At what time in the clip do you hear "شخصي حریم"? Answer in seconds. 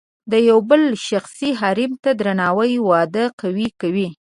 1.07-1.91